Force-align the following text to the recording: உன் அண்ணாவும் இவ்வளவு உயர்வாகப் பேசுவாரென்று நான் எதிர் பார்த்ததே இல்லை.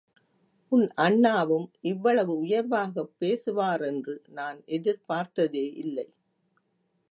உன் 0.71 0.85
அண்ணாவும் 0.95 1.67
இவ்வளவு 1.81 2.33
உயர்வாகப் 2.39 3.13
பேசுவாரென்று 3.19 4.15
நான் 4.29 4.61
எதிர் 4.69 5.03
பார்த்ததே 5.05 5.65
இல்லை. 5.75 6.07